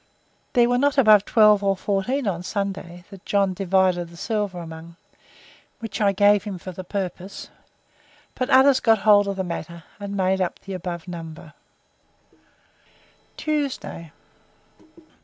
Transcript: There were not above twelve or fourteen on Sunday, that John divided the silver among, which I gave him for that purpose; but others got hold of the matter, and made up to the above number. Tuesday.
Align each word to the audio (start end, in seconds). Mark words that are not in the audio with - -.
There 0.53 0.67
were 0.67 0.79
not 0.79 0.97
above 0.97 1.25
twelve 1.25 1.63
or 1.63 1.77
fourteen 1.77 2.25
on 2.25 2.41
Sunday, 2.41 3.03
that 3.11 3.23
John 3.23 3.53
divided 3.53 4.09
the 4.09 4.17
silver 4.17 4.57
among, 4.57 4.95
which 5.77 6.01
I 6.01 6.11
gave 6.11 6.43
him 6.43 6.57
for 6.57 6.71
that 6.71 6.83
purpose; 6.89 7.51
but 8.33 8.49
others 8.49 8.79
got 8.79 8.97
hold 9.05 9.27
of 9.27 9.35
the 9.35 9.43
matter, 9.43 9.83
and 9.99 10.17
made 10.17 10.41
up 10.41 10.57
to 10.57 10.65
the 10.65 10.73
above 10.73 11.07
number. 11.07 11.53
Tuesday. 13.37 14.11